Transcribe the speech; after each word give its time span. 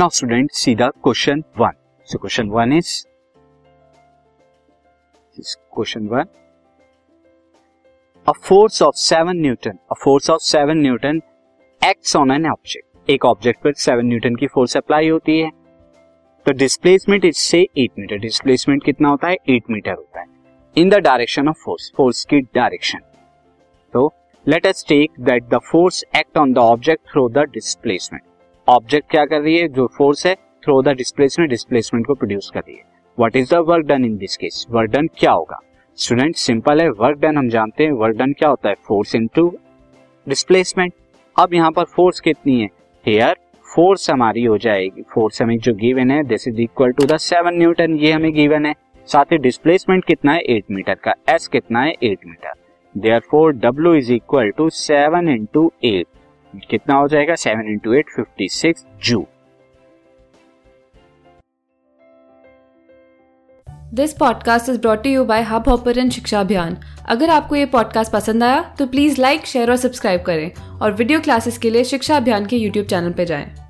Now 0.00 0.08
student 0.08 0.50
see 0.54 0.74
the 0.74 0.82
question 1.04 1.42
one 1.58 1.72
so 2.08 2.18
question 2.18 2.48
one 2.50 2.72
is 2.72 2.92
question 5.74 6.06
one 6.08 6.24
a 8.26 8.32
force 8.44 8.80
of 8.82 8.94
seven 8.98 9.40
newton 9.40 9.78
a 9.92 9.94
force 10.04 10.30
of 10.30 10.42
seven 10.42 10.78
newton 10.82 11.20
acts 11.82 12.16
on 12.16 12.30
an 12.30 12.46
object 12.50 13.10
एक 13.10 13.24
object 13.24 13.62
पर 13.64 13.72
seven 13.82 14.06
newton 14.06 14.36
की 14.36 14.46
force 14.54 14.76
apply 14.76 15.08
होती 15.08 15.38
है। 15.40 15.50
तो 16.46 16.52
displacement 16.52 17.24
is 17.24 17.36
से 17.38 17.60
eight 17.60 17.98
metre 17.98 18.18
displacement 18.18 18.84
कितना 18.84 19.08
होता 19.08 19.28
है? 19.28 19.36
एट 19.48 19.70
मीटर 19.70 19.92
होता 19.92 20.20
है। 20.20 20.26
In 20.76 20.90
the 20.90 21.02
direction 21.08 21.48
of 21.48 21.62
force 21.64 21.92
force 21.96 22.24
की 22.30 22.40
डायरेक्शन 22.54 23.00
तो 23.94 24.10
let 24.46 24.66
us 24.66 24.84
take 24.88 25.20
that 25.20 25.48
the 25.54 25.60
force 25.70 26.04
act 26.16 26.38
on 26.38 26.52
the 26.52 26.58
object 26.72 27.08
through 27.12 27.28
the 27.28 27.48
displacement 27.52 28.22
object 28.70 29.10
क्या 29.10 29.24
कर 29.24 29.40
रही 29.40 29.56
है? 29.56 29.68
जो 29.68 29.86
फोर्स 29.96 30.26
है 30.26 30.34
थ्रू 30.34 30.80
द 30.82 30.88
डिस्प्लेसमेंट 30.88 31.50
डिस्प्लेसमेंट 31.50 32.06
को 32.06 32.14
प्रोड्यूस 32.14 32.50
कर 32.54 32.60
रही 32.60 32.74
है। 32.76 32.82
What 33.18 33.36
is 33.36 33.50
the 33.50 33.58
work 33.68 33.86
done 33.86 34.04
in 34.04 34.16
this 34.16 34.36
case 34.36 34.66
work 34.70 34.90
done 34.90 35.06
क्या 35.16 35.32
होगा? 35.32 35.58
स्टूडेंट 35.98 36.36
सिंपल 36.36 36.80
है 36.80 36.88
वर्क 36.90 37.18
डन 37.18 37.36
हम 37.36 37.48
जानते 37.48 37.84
हैं। 37.84 37.92
वर्क 37.92 38.16
डन 38.16 38.32
क्या 38.32 38.48
होता 38.48 38.68
है? 38.68 38.74
फोर्स 38.88 39.14
इनटू 39.14 39.48
डिस्प्लेसमेंट 40.26 40.92
अब 41.36 41.54
यहाँ 41.54 41.70
पर 41.70 41.84
फोर्स 41.86 42.20
कितनी 42.20 42.60
है? 42.60 42.68
हेयर 43.06 43.34
फोर्स 43.74 44.10
हमारी 44.10 44.44
हो 44.44 44.58
जाएगी। 44.58 45.02
फोर्स 45.14 45.42
हमें 45.42 45.56
जो 45.58 45.74
गिवन 45.74 46.10
है 46.10 46.22
this 46.24 46.48
is 46.48 46.60
equal 46.60 46.92
to 46.92 47.06
the 47.06 47.16
seven 47.18 47.58
newton 47.58 47.94
ये 47.96 48.12
हमें 48.12 48.32
गिवन 48.32 48.66
है। 48.66 48.74
साथ 49.08 49.32
ही 49.32 49.38
डिस्प्लेसमेंट 49.40 50.04
कितना 50.04 50.32
है? 50.32 50.40
एट 50.40 50.64
मीटर 50.70 50.94
का। 50.94 51.14
एस 51.28 51.48
कितना 51.48 51.82
है? 51.82 51.94
Eight 52.02 52.26
metre 52.26 52.54
therefore 53.30 53.52
W 53.56 53.94
is 53.94 54.12
equal 54.12 54.50
to 54.50 54.70
seven 54.70 55.28
into 55.28 55.70
eight 55.84 56.06
कितना 56.56 56.94
हो 56.94 57.08
जाएगा? 57.08 57.34
Seven 57.34 57.68
into 57.68 57.92
eight 57.92 58.10
fifty 58.16 58.48
six 58.48 58.86
joule 59.04 59.26
this 63.94 64.12
podcast 64.12 64.68
is 64.68 64.80
brought 64.80 65.06
you 65.06 65.24
by 65.24 65.42
hub 65.42 65.68
hopper 65.68 66.08
Shiksha 66.10 66.40
Abhiyan 66.40 66.76
अगर 67.08 67.30
आपको 67.30 67.56
ये 67.56 67.66
पॉडकास्ट 67.66 68.12
पसंद 68.12 68.44
आया 68.44 68.60
तो 68.78 68.86
प्लीज़ 68.86 69.20
लाइक 69.20 69.46
शेयर 69.46 69.70
और 69.70 69.76
सब्सक्राइब 69.76 70.22
करें। 70.22 70.50
और 70.82 70.92
वीडियो 70.92 71.20
क्लासेस 71.20 71.58
के 71.58 71.70
लिए 71.70 71.84
शिक्षा 71.84 72.16
अभियान 72.16 72.46
के 72.46 72.56
यूट्यूब 72.56 72.86
चैनल 72.86 73.12
पर 73.12 73.24
जाएँ। 73.24 73.69